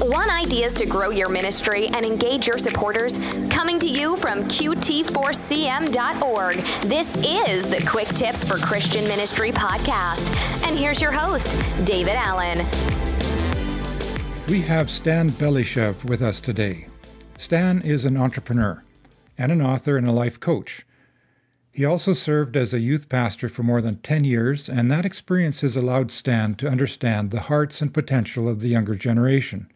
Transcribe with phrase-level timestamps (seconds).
[0.00, 3.18] Want ideas to grow your ministry and engage your supporters?
[3.50, 6.54] Coming to you from QT4CM.org,
[6.88, 10.30] this is the Quick Tips for Christian Ministry podcast.
[10.62, 11.50] And here's your host,
[11.84, 12.58] David Allen.
[14.46, 16.86] We have Stan Belyshev with us today.
[17.36, 18.84] Stan is an entrepreneur
[19.36, 20.86] and an author and a life coach.
[21.72, 25.62] He also served as a youth pastor for more than 10 years, and that experience
[25.62, 29.68] has allowed Stan to understand the hearts and potential of the younger generation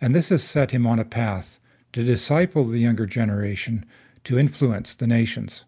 [0.00, 1.58] and this has set him on a path
[1.92, 3.84] to disciple the younger generation
[4.24, 5.64] to influence the nations.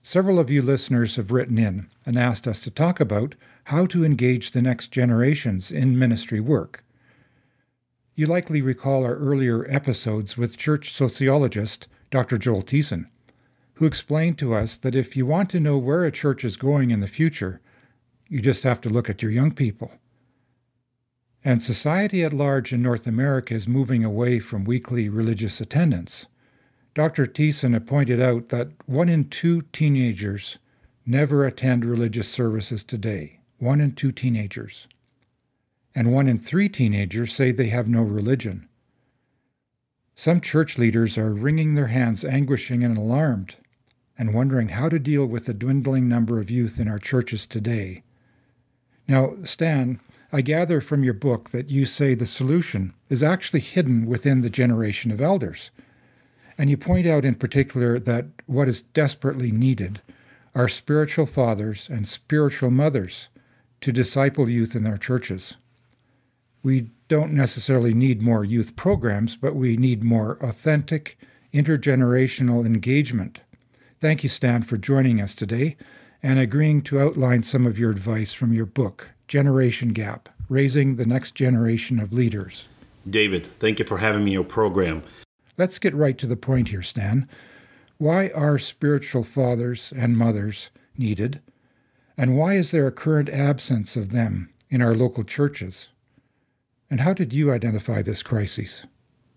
[0.00, 3.34] Several of you listeners have written in and asked us to talk about
[3.64, 6.84] how to engage the next generations in ministry work.
[8.14, 12.36] You likely recall our earlier episodes with church sociologist Dr.
[12.36, 13.06] Joel Thiessen,
[13.74, 16.90] who explained to us that if you want to know where a church is going
[16.90, 17.60] in the future,
[18.28, 19.92] you just have to look at your young people.
[21.44, 26.26] And society at large in North America is moving away from weekly religious attendance.
[26.94, 27.26] Dr.
[27.26, 30.58] Thiessen had pointed out that one in two teenagers
[31.04, 33.40] never attend religious services today.
[33.58, 34.86] One in two teenagers.
[35.94, 38.68] And one in three teenagers say they have no religion.
[40.14, 43.56] Some church leaders are wringing their hands, anguishing and alarmed,
[44.16, 48.02] and wondering how to deal with the dwindling number of youth in our churches today.
[49.08, 49.98] Now, Stan,
[50.34, 54.48] I gather from your book that you say the solution is actually hidden within the
[54.48, 55.70] generation of elders.
[56.56, 60.00] And you point out in particular that what is desperately needed
[60.54, 63.28] are spiritual fathers and spiritual mothers
[63.82, 65.56] to disciple youth in their churches.
[66.62, 71.18] We don't necessarily need more youth programs, but we need more authentic,
[71.52, 73.40] intergenerational engagement.
[74.00, 75.76] Thank you, Stan, for joining us today
[76.22, 81.06] and agreeing to outline some of your advice from your book, Generation Gap Raising the
[81.06, 82.68] Next Generation of Leaders.
[83.08, 85.02] David, thank you for having me on your program.
[85.56, 87.26] Let's get right to the point here, Stan.
[87.96, 90.68] Why are spiritual fathers and mothers
[90.98, 91.40] needed?
[92.14, 95.88] And why is there a current absence of them in our local churches?
[96.90, 98.84] And how did you identify this crisis?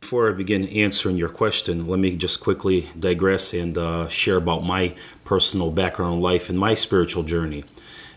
[0.02, 4.66] Before I begin answering your question, let me just quickly digress and uh, share about
[4.66, 4.94] my
[5.24, 7.64] personal background in life and my spiritual journey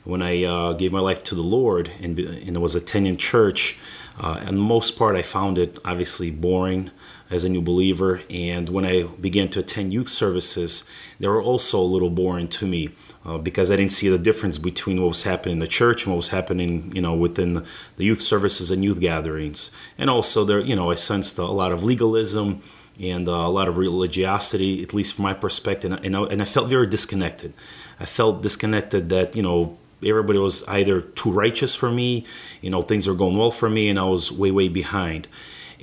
[0.08, 3.78] when I uh, gave my life to the Lord and, and was attending church,
[4.18, 6.90] uh, and most part I found it obviously boring
[7.30, 8.22] as a new believer.
[8.30, 10.84] And when I began to attend youth services,
[11.20, 12.88] they were also a little boring to me
[13.26, 16.14] uh, because I didn't see the difference between what was happening in the church and
[16.14, 17.66] what was happening, you know, within
[17.96, 19.70] the youth services and youth gatherings.
[19.98, 22.62] And also there, you know, I sensed a lot of legalism
[22.98, 26.46] and uh, a lot of religiosity, at least from my perspective, and I, and I
[26.46, 27.52] felt very disconnected.
[28.00, 32.24] I felt disconnected that you know everybody was either too righteous for me,
[32.60, 35.28] you know, things were going well for me, and I was way, way behind.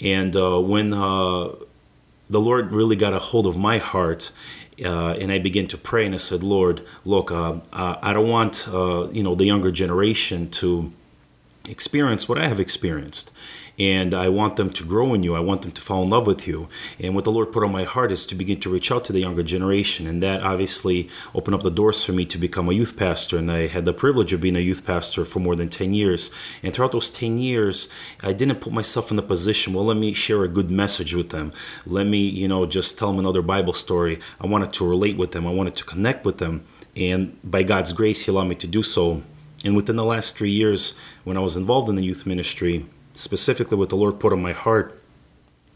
[0.02, 1.56] And uh, when uh,
[2.30, 4.32] the Lord really got a hold of my heart,
[4.84, 8.68] uh, and I began to pray, and I said, Lord, look, uh, I don't want
[8.68, 10.92] uh, you know the younger generation to
[11.70, 13.32] experience what I have experienced
[13.78, 15.36] and I want them to grow in you.
[15.36, 16.70] I want them to fall in love with you.
[17.00, 19.14] And what the Lord put on my heart is to begin to reach out to
[19.14, 22.74] the younger generation, and that obviously opened up the doors for me to become a
[22.74, 23.38] youth pastor.
[23.38, 26.32] And I had the privilege of being a youth pastor for more than 10 years.
[26.64, 27.90] And throughout those 10 years,
[28.24, 31.30] I didn't put myself in the position, well, let me share a good message with
[31.30, 31.52] them.
[31.86, 34.20] Let me, you know, just tell them another Bible story.
[34.40, 36.64] I wanted to relate with them, I wanted to connect with them.
[36.96, 39.24] And by God's grace, He allowed me to do so.
[39.66, 40.94] And within the last three years,
[41.24, 42.86] when I was involved in the youth ministry,
[43.16, 45.02] specifically what the Lord put on my heart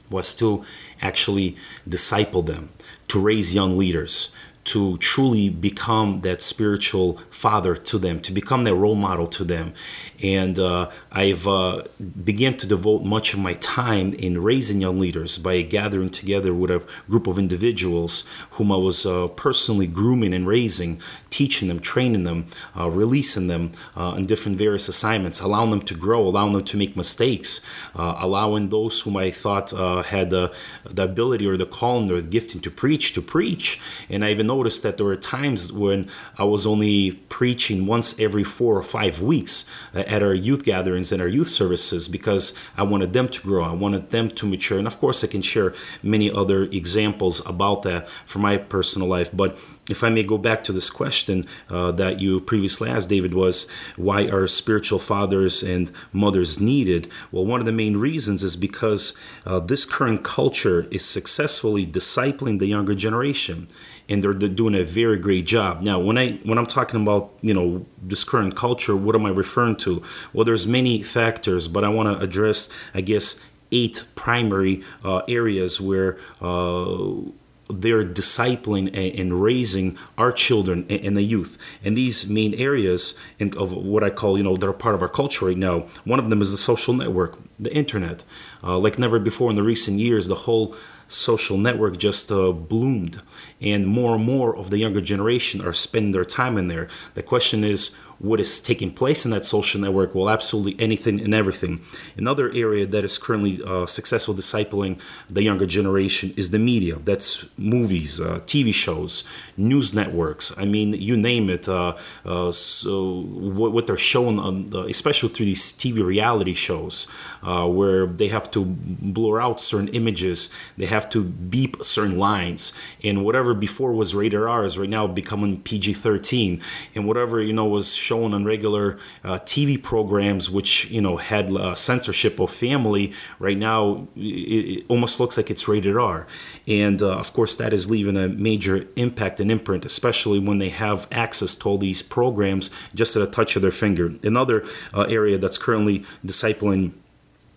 [0.10, 0.64] was to
[1.02, 1.56] actually
[1.88, 2.70] disciple them,
[3.08, 4.32] to raise young leaders,
[4.70, 9.74] to truly become that spiritual father to them, to become their role model to them.
[10.22, 11.84] And uh, I've uh,
[12.24, 16.70] began to devote much of my time in raising young leaders by gathering together with
[16.70, 21.02] a group of individuals whom I was uh, personally grooming and raising,
[21.32, 22.46] teaching them, training them,
[22.78, 26.78] uh, releasing them uh, on different various assignments, allowing them to grow, allowing them to
[26.78, 27.62] make mistakes,
[27.96, 29.72] uh, allowing those whom I thought
[30.06, 30.52] had the,
[30.86, 33.80] ability or the calling or the gifting to preach to preach.
[34.10, 38.44] And I even noticed that there were times when I was only preaching once every
[38.44, 39.64] four or five weeks
[39.96, 43.64] uh, at our youth gatherings and our youth services because I wanted them to grow.
[43.64, 44.78] I wanted them to mature.
[44.78, 45.74] And of course, I can share
[46.04, 49.30] many other examples about that from my personal life.
[49.32, 49.58] But
[49.90, 53.66] if I may go back to this question uh, that you previously asked, David, was
[53.96, 57.10] why are spiritual fathers and mothers needed?
[57.32, 59.14] Well, one of the main reasons is because
[59.46, 63.68] uh, this current culture is successfully discipling the younger generation
[64.10, 65.82] and they're, they're doing a very great job.
[65.82, 69.30] Now, when I when I'm talking about you know this current culture, what am I
[69.30, 70.02] referring to?
[70.34, 73.40] Well, there's many factors, but I want to address, I guess,
[73.72, 77.30] eight primary uh, areas where uh,
[77.70, 78.90] they're discipling
[79.20, 81.58] and raising our children and the youth.
[81.84, 85.46] And these main areas of what I call, you know, they're part of our culture
[85.46, 85.86] right now.
[86.04, 88.24] One of them is the social network, the internet.
[88.64, 90.76] Uh, like never before in the recent years, the whole
[91.10, 93.22] social network just uh, bloomed,
[93.60, 96.88] and more and more of the younger generation are spending their time in there.
[97.16, 100.14] The question is, what is taking place in that social network?
[100.14, 101.82] Well, absolutely anything and everything.
[102.18, 105.00] Another area that is currently uh, successful discipling
[105.30, 106.96] the younger generation is the media.
[106.96, 109.24] That's movies, uh, TV shows,
[109.56, 110.56] news networks.
[110.58, 111.68] I mean, you name it.
[111.70, 111.96] Uh,
[112.26, 117.08] uh so what, what, they're showing, on the, especially through these TV reality shows,
[117.42, 122.74] uh, where they have to blur out certain images, they have to beep certain lines,
[123.04, 126.62] and whatever before was rated R is right now becoming PG-13,
[126.96, 131.46] and whatever you know was shown on regular uh, TV programs, which you know had
[131.52, 136.26] uh, censorship of family, right now it, it, almost looks like it's rated R,
[136.68, 140.70] and uh, of course that is leaving a major impact and imprint, especially when they
[140.70, 144.06] have access to all these programs just at a touch of their finger.
[144.24, 146.94] Another uh, area that's currently discipling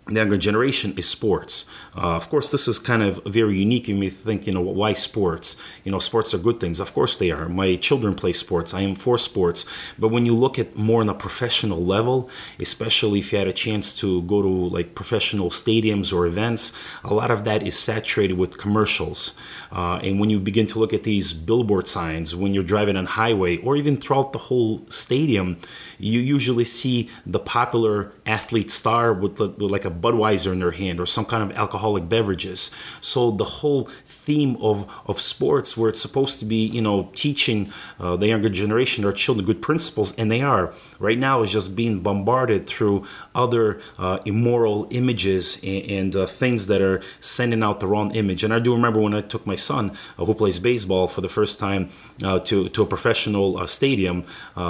[0.06, 1.64] the younger generation is sports.
[1.96, 3.87] Uh, of course, this is kind of very unique.
[3.87, 5.56] You may think, you know, why sports?
[5.84, 6.81] You know, sports are good things.
[6.81, 7.49] Of course, they are.
[7.49, 8.75] My children play sports.
[8.75, 9.64] I am for sports.
[9.96, 12.28] But when you look at more on a professional level,
[12.58, 16.72] especially if you had a chance to go to like professional stadiums or events,
[17.05, 19.34] a lot of that is saturated with commercials.
[19.70, 23.06] Uh, and when you begin to look at these billboard signs, when you're driving on
[23.06, 25.58] highway, or even throughout the whole stadium,
[25.98, 31.00] you usually see the popular athlete star with, with like a Budweiser in their hand
[31.00, 32.71] or some kind of alcoholic beverages.
[33.00, 37.73] So the whole theme of, of sports, where it's supposed to be, you know, teaching
[37.99, 41.75] uh, the younger generation, our children, good principles, and they are right now, is just
[41.75, 43.05] being bombarded through
[43.35, 48.44] other uh, immoral images and, and uh, things that are sending out the wrong image.
[48.44, 51.29] And I do remember when I took my son, uh, who plays baseball, for the
[51.29, 51.91] first time
[52.23, 54.25] uh, to to a professional uh, stadium.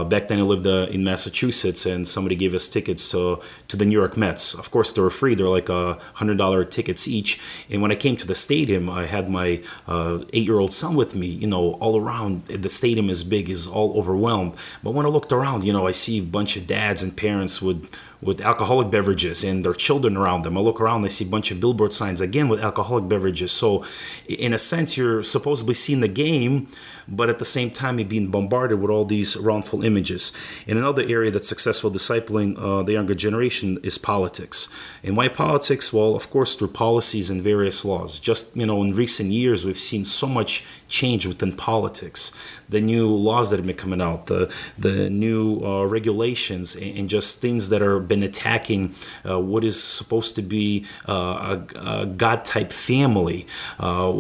[0.08, 4.16] back then, I lived in Massachusetts, and somebody gave us tickets to the New York
[4.16, 4.54] Mets.
[4.54, 5.34] Of course, they were free.
[5.34, 7.40] They're like a hundred dollar tickets each.
[7.70, 10.96] And when I came to the stadium, I had my uh, eight year old son
[10.96, 11.26] with me.
[11.26, 14.54] You know, all around the stadium is big, is all overwhelmed.
[14.82, 17.62] But when I looked around, you know, I see a bunch of dads and parents
[17.62, 17.88] with
[18.22, 20.56] with alcoholic beverages and their children around them.
[20.56, 23.50] I look around, I see a bunch of billboard signs again with alcoholic beverages.
[23.50, 23.84] So,
[24.28, 26.68] in a sense, you're supposedly seeing the game,
[27.08, 30.32] but at the same time, you're being bombarded with all these wrongful images.
[30.68, 34.68] In another area that's successful discipling uh, the younger generation is politics.
[35.02, 35.92] And why politics?
[35.92, 38.20] Well, of course, through policies and various laws.
[38.20, 42.30] Just, you know, in recent years, we've seen so much change within politics.
[42.68, 47.08] The new laws that have been coming out, the, the new uh, regulations, and, and,
[47.08, 48.94] just things that are been attacking
[49.28, 53.46] uh, what is supposed to be uh, a, a God type family,
[53.78, 54.12] uh,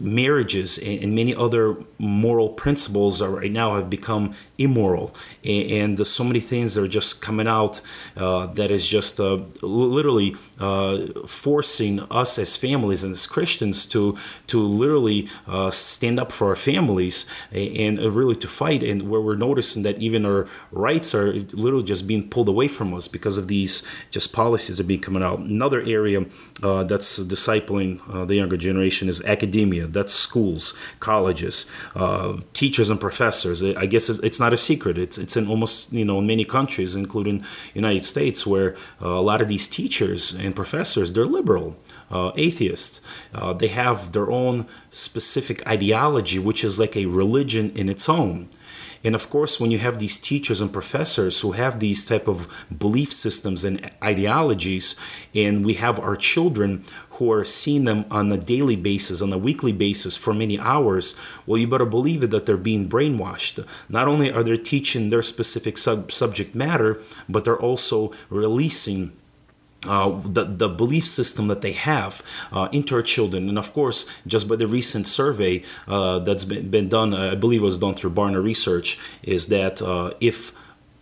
[0.00, 5.14] marriages, and, and many other moral principles are right now have become immoral.
[5.44, 7.82] And, and so many things that are just coming out
[8.16, 10.30] uh, that is just uh, literally
[11.26, 15.28] forcing us as families and as Christians to to literally
[15.70, 18.82] stand up for our families and, and really to fight.
[18.82, 21.32] And where we're noticing that even our rights are
[21.64, 25.22] literally just being pulled away from us because of these just policies that being coming
[25.22, 26.24] out another area
[26.62, 31.66] uh, that's discipling uh, the younger generation is academia that's schools colleges
[32.52, 34.98] teachers and professors I guess it's not a secret.
[34.98, 39.24] It's it's in almost you know in many countries, including United States, where uh, a
[39.30, 41.76] lot of these teachers and professors they're liberal,
[42.10, 43.00] uh, atheists.
[43.34, 48.48] Uh, they have their own specific ideology, which is like a religion in its own.
[49.04, 52.48] And of course, when you have these teachers and professors who have these type of
[52.76, 54.96] belief systems and ideologies,
[55.34, 59.38] and we have our children who are seeing them on a daily basis, on a
[59.38, 61.14] weekly basis for many hours,
[61.46, 63.64] well, you better believe it that they're being brainwashed.
[63.90, 69.12] Not only are they teaching their specific sub- subject matter, but they're also releasing
[69.86, 72.22] uh, the, the belief system that they have
[72.52, 73.48] uh, into our children.
[73.48, 77.62] And of course, just by the recent survey uh, that's been, been done, I believe
[77.62, 80.52] was done through Barna Research, is that uh, if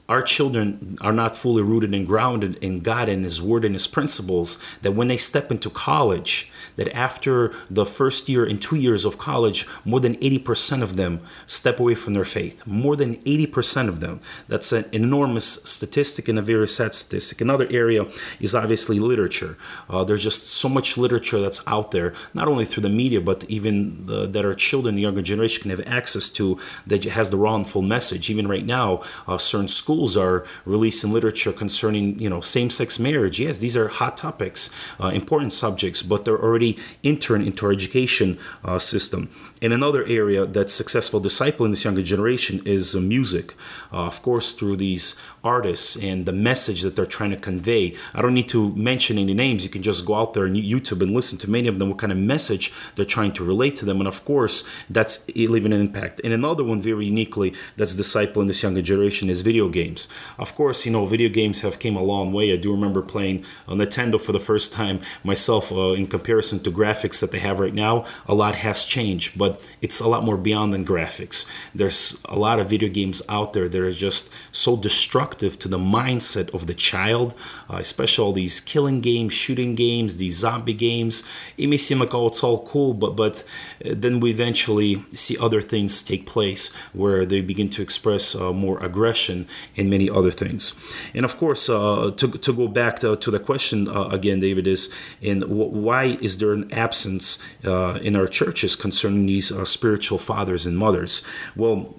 [0.08, 3.86] our children are not fully rooted and grounded in God and His Word and His
[3.86, 9.04] principles, that when they step into college, that after the first year and two years
[9.04, 12.66] of college, more than 80% of them step away from their faith.
[12.66, 14.20] More than 80% of them.
[14.48, 17.40] That's an enormous statistic and a very sad statistic.
[17.40, 18.06] Another area
[18.40, 19.56] is obviously literature.
[19.88, 23.44] Uh, there's just so much literature that's out there, not only through the media, but
[23.44, 27.36] even the, that our children, the younger generation, can have access to that has the
[27.36, 28.28] wrongful message.
[28.28, 33.38] Even right now, uh, certain schools schools are releasing literature concerning, you know, same-sex marriage.
[33.38, 38.38] Yes, these are hot topics, uh, important subjects, but they're already entering into our education
[38.64, 39.28] uh, system.
[39.62, 43.54] And another area that's successful discipling this younger generation is music.
[43.92, 45.14] Uh, of course, through these
[45.44, 47.94] artists and the message that they're trying to convey.
[48.12, 49.62] I don't need to mention any names.
[49.62, 51.98] You can just go out there on YouTube and listen to many of them, what
[51.98, 54.00] kind of message they're trying to relate to them.
[54.00, 56.20] And of course, that's leaving an impact.
[56.24, 60.08] And another one, very uniquely, that's discipling this younger generation is video games.
[60.38, 62.52] Of course, you know, video games have came a long way.
[62.52, 66.70] I do remember playing a Nintendo for the first time myself uh, in comparison to
[66.72, 68.04] graphics that they have right now.
[68.26, 71.46] A lot has changed, but but it's a lot more beyond than graphics.
[71.74, 75.78] There's a lot of video games out there that are just so destructive to the
[75.78, 77.34] mindset of the child,
[77.70, 81.22] uh, especially all these killing games, shooting games, these zombie games.
[81.56, 83.44] It may seem like oh, it's all cool, but but
[83.84, 88.52] uh, then we eventually see other things take place where they begin to express uh,
[88.52, 90.74] more aggression and many other things.
[91.14, 94.66] And of course, uh, to to go back to, to the question uh, again, David
[94.66, 94.90] is,
[95.22, 100.18] and why is there an absence uh, in our churches concerning these these uh, spiritual
[100.18, 101.22] fathers and mothers.
[101.56, 101.94] Well,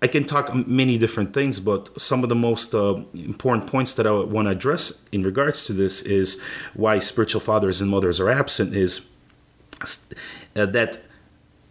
[0.00, 4.06] I can talk many different things, but some of the most uh, important points that
[4.06, 6.40] I want to address in regards to this is
[6.74, 9.06] why spiritual fathers and mothers are absent is
[10.54, 11.02] uh, that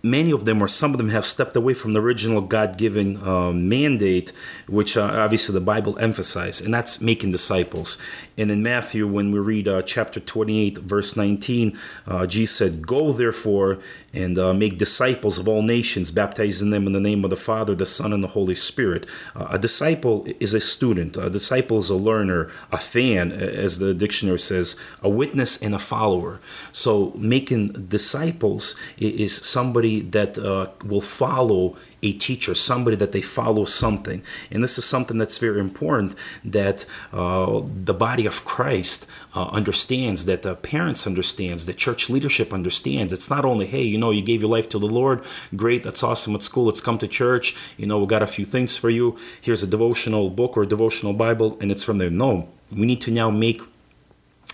[0.10, 3.52] many of them or some of them have stepped away from the original god-given uh,
[3.52, 4.32] mandate
[4.68, 7.98] which uh, obviously the bible emphasized and that's making disciples.
[8.38, 13.12] And in matthew when we read uh, chapter 28 verse 19 uh, jesus said go
[13.12, 13.80] therefore
[14.14, 17.76] and uh, make disciples of all nations baptizing them in the name of the father
[17.76, 19.06] the son and the holy spirit.
[19.36, 21.18] A disciple is a student.
[21.18, 25.80] A disciple is a learner a fan as the dictionary says a witness and a
[25.80, 26.40] follower.
[26.72, 33.66] So making disciples is somebody that uh, will follow a teacher, somebody that they follow
[33.66, 34.22] something.
[34.52, 40.26] And this is something that's very important that uh, the body of Christ uh, understands,
[40.26, 43.14] that the parents understands, that church leadership understands.
[43.14, 45.24] It's not only, hey, you know, you gave your life to the Lord,
[45.56, 48.46] great, that's awesome at school, let's come to church, you know, we got a few
[48.46, 49.18] things for you.
[49.42, 52.12] Here's a devotional book or a devotional Bible, and it's from there.
[52.12, 53.62] No, we need to now make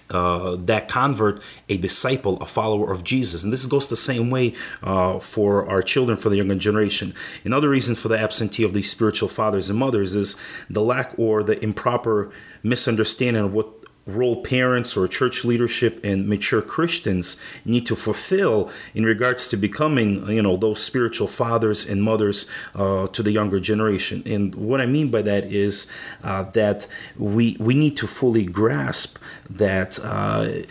[0.10, 3.44] uh, that convert a disciple, a follower of Jesus.
[3.44, 7.14] And this goes the same way uh, for our children, for the younger generation.
[7.44, 10.36] Another reason for the absentee of these spiritual fathers and mothers is
[10.70, 12.32] the lack or the improper
[12.62, 19.06] misunderstanding of what role parents or church leadership and mature Christians need to fulfill in
[19.06, 22.46] regards to becoming, you know, those spiritual fathers and mothers
[22.76, 24.22] uh, to the younger generation.
[24.26, 25.88] And what I mean by that is
[26.24, 29.18] uh, that we we need to fully grasp
[29.50, 30.00] that.
[30.04, 30.64] Uh,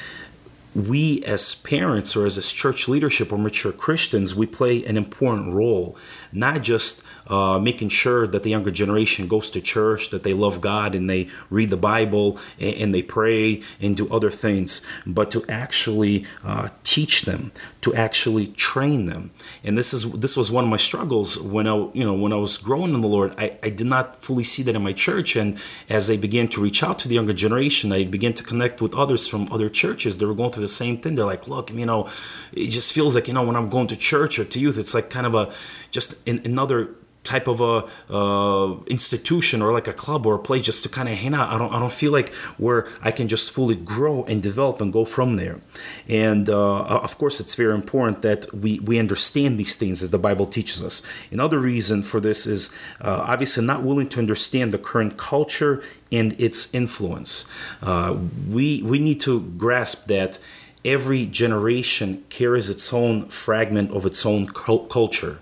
[0.75, 5.53] we as parents or as a church leadership or mature Christians, we play an important
[5.53, 5.99] role,
[6.33, 10.61] not just uh, making sure that the younger generation goes to church, that they love
[10.61, 15.31] God and they read the Bible and, and they pray and do other things, but
[15.31, 19.31] to actually uh, teach them, to actually train them.
[19.65, 22.37] And this is this was one of my struggles when I you know when I
[22.37, 23.35] was growing in the Lord.
[23.39, 26.61] I, I did not fully see that in my church, and as I began to
[26.61, 30.19] reach out to the younger generation, I began to connect with others from other churches.
[30.19, 31.15] They were going through the same thing.
[31.15, 32.09] They're like, look, you know,
[32.53, 34.95] it just feels like you know when I'm going to church or to youth, it's
[34.95, 35.53] like kind of a
[35.91, 40.63] just in, another type of a uh, institution or like a club or a place
[40.63, 41.49] just to kind of hang out.
[41.51, 44.93] I don't I don't feel like where I can just fully grow and develop and
[44.93, 45.61] go from there.
[46.09, 50.19] And uh, of course, it's very important that we we understand these things as the
[50.19, 51.03] Bible teaches us.
[51.31, 56.39] Another reason for this is uh, obviously not willing to understand the current culture and
[56.41, 57.47] its influence.
[57.83, 58.17] Uh,
[58.51, 60.39] we we need to grasp that.
[60.85, 65.39] Every generation carries its own fragment of its own culture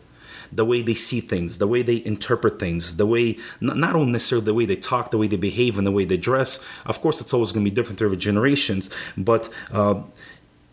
[0.52, 4.44] the way they see things, the way they interpret things, the way not only necessarily
[4.44, 6.64] the way they talk, the way they behave, and the way they dress.
[6.86, 9.48] Of course, it's always going to be different through generations, but.
[9.72, 10.02] Uh,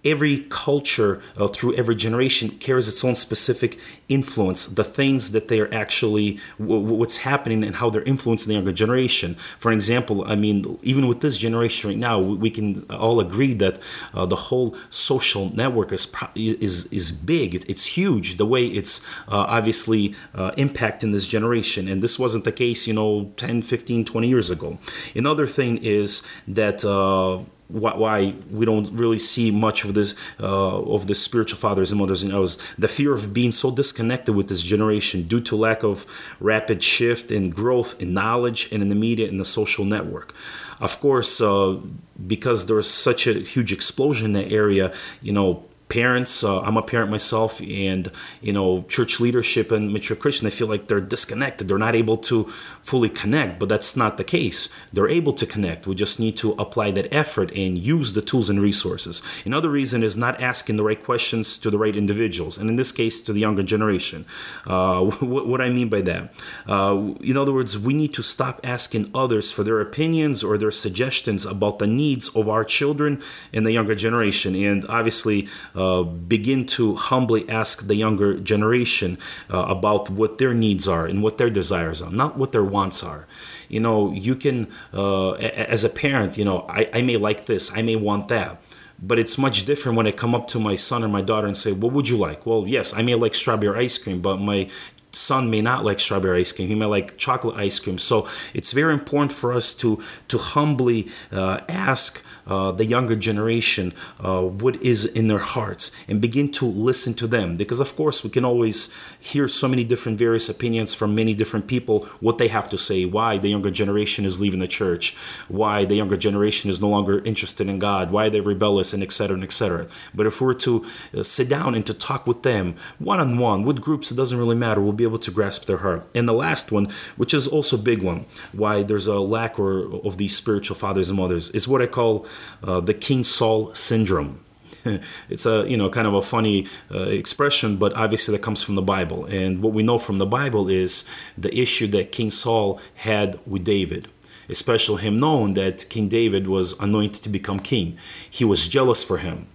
[0.07, 3.77] every culture uh, through every generation carries its own specific
[4.09, 4.65] influence.
[4.67, 9.35] The things that they're actually w- what's happening and how they're influencing the younger generation.
[9.59, 13.53] For example i mean even with this generation right now we, we can all agree
[13.53, 13.79] that
[14.13, 17.55] uh, the whole social network is is is big.
[17.71, 21.87] It's huge the way it's uh, obviously uh, impacting this generation.
[21.87, 24.77] And this wasn't the case you know 10 15 20 years ago.
[25.15, 31.07] Another thing is that uh, why we don't really see much of this uh, of
[31.07, 32.57] the spiritual fathers and mothers and others.
[32.77, 36.05] the fear of being so disconnected with this generation due to lack of
[36.39, 40.33] rapid shift and growth in knowledge and in the media and the social network
[40.79, 41.77] of course uh,
[42.25, 46.81] because there's such a huge explosion in that area you know parents uh, i'm a
[46.81, 51.67] parent myself and you know church leadership and mature christian they feel like they're disconnected.
[51.67, 52.45] They're not able to
[52.81, 54.69] fully connect but that's not the case.
[54.93, 55.87] They're able to connect.
[55.87, 59.21] We just need to apply that effort and use the tools and resources.
[59.45, 62.91] Another reason is not asking the right questions to the right individuals and in this
[62.91, 64.25] case to the younger generation.
[64.65, 66.33] Uh, what, what, i mean by that?
[66.67, 70.71] Uh, in other words we need to stop asking others for their opinions or their
[70.71, 74.55] suggestions about the needs of our children and the younger generation.
[74.55, 79.17] And obviously uh, begin to humbly ask the younger generation
[79.53, 83.03] uh, about what their needs are and what their desires are, not what their wants
[83.03, 83.27] are.
[83.69, 87.71] You know, you can, uh, as a parent, you know, I, I may like this,
[87.77, 88.61] I may want that
[88.99, 91.55] but it's much different when I come up to my son or my daughter and
[91.55, 94.69] say, "What would you like?" Well, yes, I may like strawberry ice cream, but my
[95.11, 96.67] son may not like strawberry ice cream.
[96.67, 97.97] He may like chocolate ice cream.
[97.97, 103.93] So it's very important for us to to humbly uh, ask uh, the younger generation
[104.19, 107.57] uh, what is in their hearts and begin to listen to them.
[107.57, 111.67] Because of course we can always hear so many different various opinions from many different
[111.67, 115.15] people what they have to say why the younger generation is leaving the church
[115.47, 119.39] why the younger generation is no longer interested in god why they're rebellious and etc
[119.41, 123.81] etc but if we're to uh, sit down and to talk with them one-on-one with
[123.81, 124.81] groups it doesn't really matter.
[124.81, 126.07] We'll be able to grasp their heart.
[126.13, 130.05] And the last one which is also a big one why there's a lack or,
[130.05, 132.25] of these spiritual fathers and mothers is what i call
[132.63, 134.43] uh, the King Saul syndrome.
[135.29, 138.75] it's a you know kind of a funny uh, expression, but obviously that comes from
[138.75, 139.25] the Bible.
[139.25, 141.03] And what we know from the Bible is
[141.37, 144.07] the issue that King Saul had with David.
[144.49, 147.97] Especially him knowing that King David was anointed to become king.
[148.29, 149.47] He was jealous for him.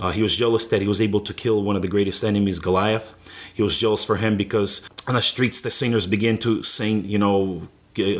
[0.00, 2.58] Uh, he was jealous that he was able to kill one of the greatest enemies,
[2.58, 3.14] Goliath.
[3.52, 7.18] He was jealous for him because on the streets the singers began to sing, you
[7.18, 7.68] know,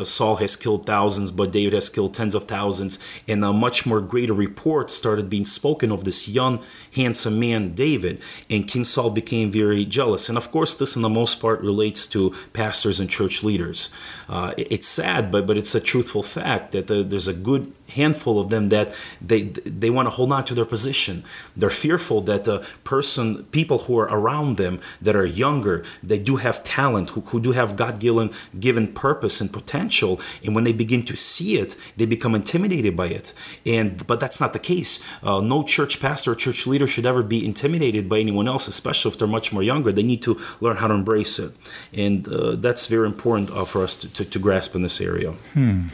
[0.04, 2.98] Saul has killed thousands, but David has killed tens of thousands.
[3.26, 6.62] And a much more greater report started being spoken of this young,
[6.94, 8.20] handsome man, David.
[8.50, 10.28] And King Saul became very jealous.
[10.28, 13.90] And of course, this, in the most part, relates to pastors and church leaders.
[14.28, 18.40] Uh, it's sad, but, but it's a truthful fact that the, there's a good handful
[18.40, 19.42] of them that they
[19.82, 21.24] they want to hold on to their position.
[21.56, 26.36] They're fearful that the person, people who are around them that are younger, they do
[26.36, 30.72] have talent, who, who do have God given given purpose and potential, and when they
[30.72, 33.32] begin to see it, they become intimidated by it.
[33.66, 35.02] And but that's not the case.
[35.22, 39.10] Uh, no church pastor or church leader should ever be intimidated by anyone else, especially
[39.10, 39.92] if they're much more younger.
[39.92, 41.52] They need to learn how to embrace it,
[41.92, 45.32] and uh, that's very important uh, for us to, to, to, grasp in this area.
[45.54, 45.88] Hmm.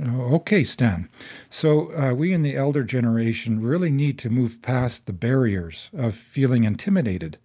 [0.00, 1.08] Okay, Stan.
[1.50, 6.14] So, uh, we in the elder generation really need to move past the barriers of
[6.14, 7.38] feeling intimidated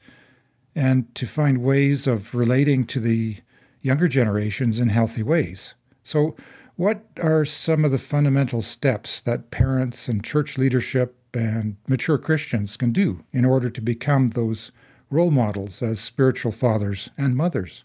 [0.76, 3.38] and to find ways of relating to the
[3.82, 5.74] younger generations in healthy ways.
[6.04, 6.36] So,
[6.76, 12.78] what are some of the fundamental steps that parents and church leadership and mature Christians
[12.78, 14.72] can do in order to become those
[15.10, 17.84] role models as spiritual fathers and mothers?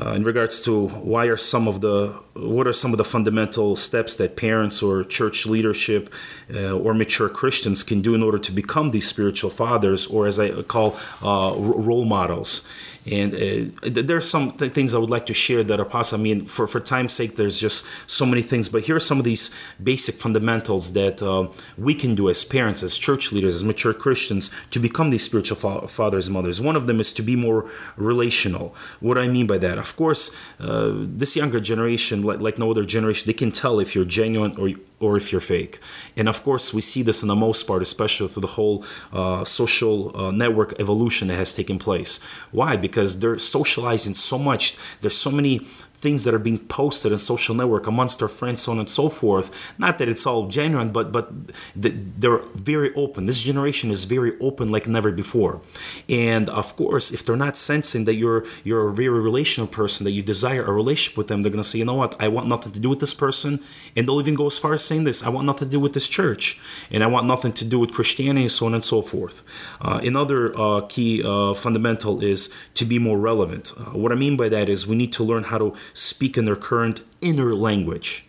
[0.00, 3.74] Uh, in regards to why are some of the what are some of the fundamental
[3.74, 6.12] steps that parents or church leadership
[6.54, 10.38] uh, or mature Christians can do in order to become these spiritual fathers or as
[10.38, 12.66] I call uh, role models
[13.10, 16.20] and uh, there's some th- things I would like to share that are possible.
[16.20, 18.68] I mean, for, for time's sake, there's just so many things.
[18.68, 22.82] But here are some of these basic fundamentals that uh, we can do as parents,
[22.82, 26.60] as church leaders, as mature Christians to become these spiritual fa- fathers and mothers.
[26.60, 28.74] One of them is to be more relational.
[29.00, 29.78] What do I mean by that?
[29.78, 33.94] Of course, uh, this younger generation, like, like no other generation, they can tell if
[33.94, 35.78] you're genuine or or if you're fake.
[36.16, 39.44] And of course, we see this in the most part, especially through the whole uh,
[39.44, 42.20] social uh, network evolution that has taken place.
[42.50, 42.76] Why?
[42.76, 44.76] Because they're socializing so much.
[45.00, 45.66] There's so many
[46.00, 49.08] things that are being posted on social network amongst our friends, so on and so
[49.08, 49.50] forth.
[49.78, 51.30] Not that it's all genuine, but but
[51.74, 53.26] they're very open.
[53.26, 55.60] This generation is very open like never before.
[56.08, 60.12] And of course, if they're not sensing that you're you're a very relational person, that
[60.12, 62.72] you desire a relationship with them, they're gonna say, you know what, I want nothing
[62.72, 63.60] to do with this person.
[63.96, 65.94] And they'll even go as far as saying this, I want nothing to do with
[65.94, 69.42] this church, and I want nothing to do with Christianity, so on and so forth.
[69.80, 73.72] Uh, another uh, key uh, fundamental is to be more relevant.
[73.76, 76.44] Uh, what I mean by that is we need to learn how to speak in
[76.44, 78.26] their current inner language.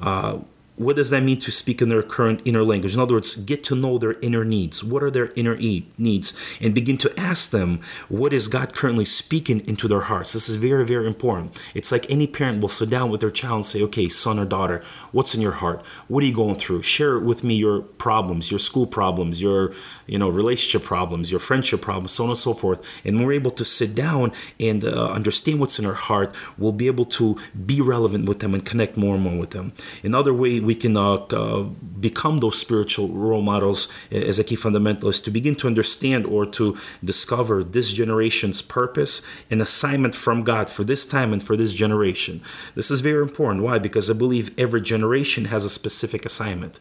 [0.00, 0.38] Uh,
[0.76, 2.94] what does that mean to speak in their current inner language?
[2.94, 4.82] In other words, get to know their inner needs.
[4.82, 6.34] What are their inner e- needs?
[6.60, 10.32] And begin to ask them, what is God currently speaking into their hearts?
[10.32, 11.60] This is very, very important.
[11.74, 14.46] It's like any parent will sit down with their child and say, okay, son or
[14.46, 14.82] daughter,
[15.12, 15.82] what's in your heart?
[16.08, 16.82] What are you going through?
[16.82, 19.74] Share with me your problems, your school problems, your
[20.06, 22.84] you know relationship problems, your friendship problems, so on and so forth.
[23.04, 26.72] And when we're able to sit down and uh, understand what's in our heart, we'll
[26.72, 29.72] be able to be relevant with them and connect more and more with them.
[30.02, 35.24] Another way we can uh, uh, become those spiritual role models as a key fundamentalist
[35.24, 40.84] to begin to understand or to discover this generation's purpose and assignment from God for
[40.84, 42.42] this time and for this generation.
[42.74, 43.64] This is very important.
[43.64, 43.78] Why?
[43.78, 46.80] Because I believe every generation has a specific assignment.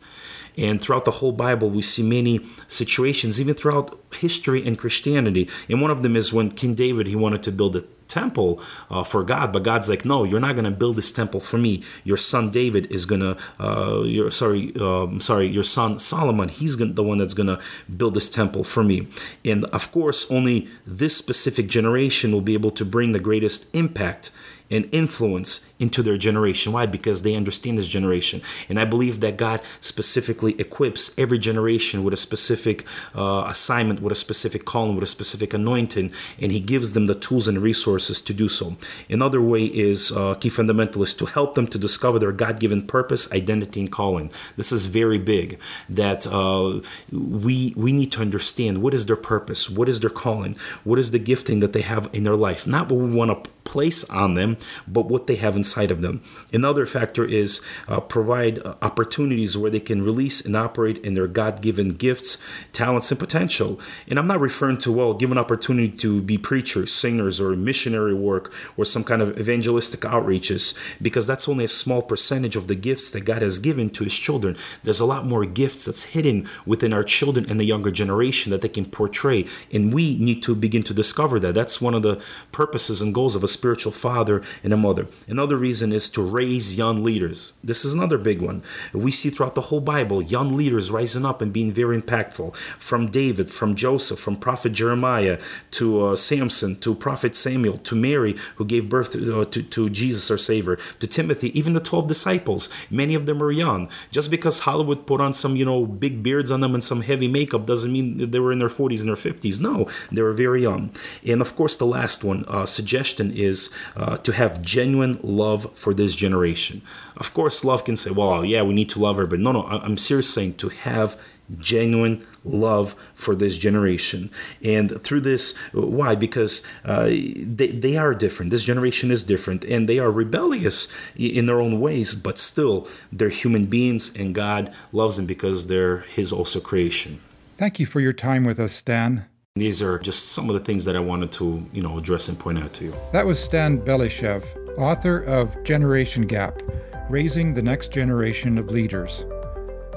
[0.58, 5.48] And throughout the whole Bible, we see many situations, even throughout history and Christianity.
[5.70, 9.04] And one of them is when King David he wanted to build a temple uh,
[9.04, 11.84] for God, but God's like, no, you're not going to build this temple for me.
[12.04, 16.76] Your son David is going to, uh, your sorry, um, sorry, your son Solomon, he's
[16.76, 17.60] gonna, the one that's going to
[17.96, 19.08] build this temple for me.
[19.46, 24.32] And of course, only this specific generation will be able to bring the greatest impact
[24.70, 26.72] and influence into their generation.
[26.72, 26.86] Why?
[26.86, 28.42] Because they understand this generation.
[28.70, 34.12] And I believe that God specifically equips every generation with a specific uh, assignment, with
[34.14, 38.22] a specific calling, with a specific anointing, and He gives them the tools and resources
[38.22, 38.78] to do so.
[39.10, 43.32] Another way is uh, key fundamentalists to help them to discover their God given purpose,
[43.32, 44.32] identity, and calling.
[44.56, 49.70] This is very big that uh, we, we need to understand what is their purpose,
[49.70, 52.90] what is their calling, what is the gifting that they have in their life, not
[52.90, 56.22] what we want to place on them, but what they have inside of them.
[56.52, 61.28] Another factor is uh, provide uh, opportunities where they can release and operate in their
[61.28, 62.38] God given gifts,
[62.74, 63.80] talents, and potential.
[64.06, 68.14] And I'm not referring to, well, give an opportunity to be preachers, singers, or missionary
[68.14, 72.76] work, or some kind of evangelistic outreaches, because that's only a small percentage of the
[72.76, 74.58] gifts that God has given to His children.
[74.84, 78.62] There's a lot more gifts that's hidden within our children and the younger generation that
[78.62, 79.46] they can portray.
[79.72, 81.56] And we need to begin to discover that.
[81.56, 85.08] That's one of the purposes and goals of a spiritual father and a mother.
[85.28, 87.54] Another reason is to raise young leaders.
[87.64, 88.64] This is another big one.
[88.92, 92.56] We see throughout the whole Bible young leaders rising up and being very impactful.
[92.80, 95.40] From David, from Joseph, from Prophet Jeremiah
[95.72, 99.90] to uh, Samson, to Prophet Samuel, to Mary, who gave birth to, uh, to, to
[99.90, 102.68] Jesus our Savior, to Timothy, even the 12 disciples.
[102.90, 103.90] Many of them were young.
[104.12, 107.28] Just because Hollywood put on some, you know, big beards on them and some heavy
[107.28, 109.62] makeup doesn't mean they were in their 40s and their 50s.
[109.62, 110.92] No, they were very young.
[111.26, 115.41] And of course, the last one uh, suggestion is uh, to have genuine love
[115.74, 116.82] for this generation.
[117.18, 119.66] Of course, love can say, well, yeah, we need to love her, but no, no,
[119.66, 121.18] I'm serious saying to have
[121.60, 124.32] genuine love for this generation.
[124.64, 126.16] And through this, why?
[126.16, 128.52] Because uh, they, they are different.
[128.52, 133.30] This generation is different and they are rebellious in their own ways, but still, they're
[133.30, 137.22] human beings and God loves them because they're His also creation.
[137.58, 139.26] Thank you for your time with us, Stan.
[139.56, 142.40] These are just some of the things that I wanted to, you know, address and
[142.40, 142.96] point out to you.
[143.12, 144.46] That was Stan Belyshev,
[144.78, 146.62] author of Generation Gap
[147.10, 149.26] Raising the Next Generation of Leaders.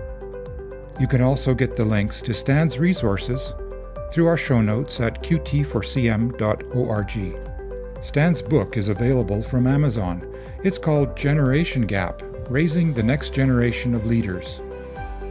[1.00, 3.54] You can also get the links to Stan's resources
[4.10, 8.04] through our show notes at qt4cm.org.
[8.04, 10.28] Stan's book is available from Amazon.
[10.62, 14.60] It's called Generation Gap Raising the Next Generation of Leaders.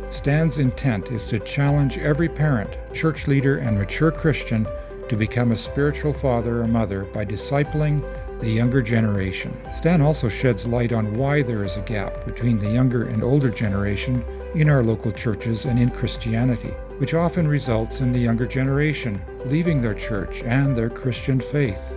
[0.09, 4.67] Stan's intent is to challenge every parent, church leader, and mature Christian
[5.09, 8.01] to become a spiritual father or mother by discipling
[8.39, 9.55] the younger generation.
[9.75, 13.49] Stan also sheds light on why there is a gap between the younger and older
[13.49, 19.21] generation in our local churches and in Christianity, which often results in the younger generation
[19.45, 21.92] leaving their church and their Christian faith.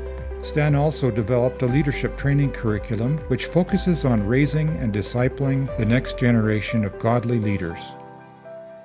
[0.47, 6.19] Stan also developed a leadership training curriculum which focuses on raising and discipling the next
[6.19, 7.81] generation of godly leaders.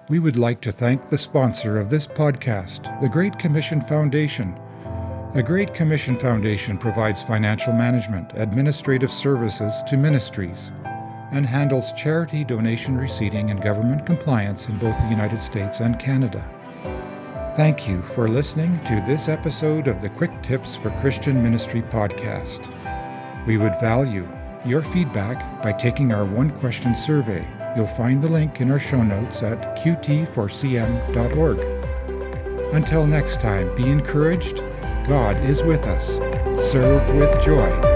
[0.09, 4.59] We would like to thank the sponsor of this podcast, the Great Commission Foundation.
[5.35, 10.71] The Great Commission Foundation provides financial management, administrative services to ministries,
[11.31, 16.43] and handles charity donation receipting and government compliance in both the United States and Canada.
[17.55, 22.67] Thank you for listening to this episode of the Quick Tips for Christian Ministry podcast.
[23.45, 24.27] We would value
[24.65, 29.01] your feedback by taking our one question survey You'll find the link in our show
[29.01, 31.59] notes at qt4cm.org.
[32.73, 34.57] Until next time, be encouraged.
[35.07, 36.15] God is with us.
[36.71, 37.90] Serve with joy.